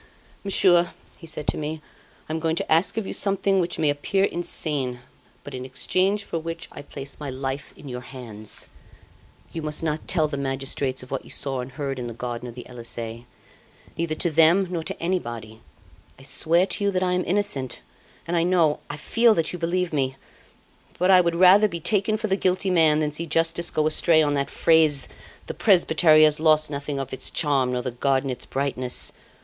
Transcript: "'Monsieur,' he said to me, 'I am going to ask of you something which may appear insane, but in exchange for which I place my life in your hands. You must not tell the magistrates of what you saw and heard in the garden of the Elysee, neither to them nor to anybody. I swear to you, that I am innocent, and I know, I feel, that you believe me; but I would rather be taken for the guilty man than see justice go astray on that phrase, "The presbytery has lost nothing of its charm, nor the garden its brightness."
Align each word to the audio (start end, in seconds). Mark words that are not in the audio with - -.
"'Monsieur,' 0.43 0.93
he 1.19 1.27
said 1.27 1.45
to 1.45 1.59
me, 1.59 1.79
'I 2.27 2.33
am 2.33 2.39
going 2.39 2.55
to 2.55 2.71
ask 2.71 2.97
of 2.97 3.05
you 3.05 3.13
something 3.13 3.59
which 3.59 3.77
may 3.77 3.91
appear 3.91 4.23
insane, 4.23 5.01
but 5.43 5.53
in 5.53 5.63
exchange 5.63 6.23
for 6.23 6.39
which 6.39 6.67
I 6.71 6.81
place 6.81 7.19
my 7.19 7.29
life 7.29 7.71
in 7.77 7.87
your 7.87 8.01
hands. 8.01 8.65
You 9.53 9.61
must 9.61 9.83
not 9.83 10.07
tell 10.07 10.27
the 10.27 10.39
magistrates 10.39 11.03
of 11.03 11.11
what 11.11 11.23
you 11.23 11.29
saw 11.29 11.59
and 11.61 11.73
heard 11.73 11.99
in 11.99 12.07
the 12.07 12.15
garden 12.15 12.47
of 12.49 12.55
the 12.55 12.67
Elysee, 12.67 13.27
neither 13.95 14.15
to 14.15 14.31
them 14.31 14.69
nor 14.71 14.83
to 14.85 14.99
anybody. 14.99 15.61
I 16.17 16.23
swear 16.23 16.65
to 16.65 16.83
you, 16.83 16.89
that 16.89 17.03
I 17.03 17.11
am 17.11 17.23
innocent, 17.23 17.81
and 18.25 18.35
I 18.35 18.41
know, 18.41 18.79
I 18.89 18.97
feel, 18.97 19.35
that 19.35 19.53
you 19.53 19.59
believe 19.59 19.93
me; 19.93 20.15
but 20.97 21.11
I 21.11 21.21
would 21.21 21.35
rather 21.35 21.67
be 21.67 21.79
taken 21.79 22.17
for 22.17 22.25
the 22.25 22.35
guilty 22.35 22.71
man 22.71 23.01
than 23.01 23.11
see 23.11 23.27
justice 23.27 23.69
go 23.69 23.85
astray 23.85 24.23
on 24.23 24.33
that 24.33 24.49
phrase, 24.49 25.07
"The 25.45 25.53
presbytery 25.53 26.23
has 26.23 26.39
lost 26.39 26.71
nothing 26.71 26.99
of 26.99 27.13
its 27.13 27.29
charm, 27.29 27.73
nor 27.73 27.83
the 27.83 27.91
garden 27.91 28.31
its 28.31 28.47
brightness." 28.47 29.11